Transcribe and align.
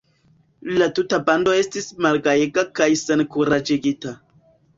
La 0.79 0.87
tuta 0.99 1.19
bando 1.27 1.53
estis 1.57 1.89
malgajega 2.07 2.65
kaj 2.81 2.89
senkuraĝigita. 3.03 4.17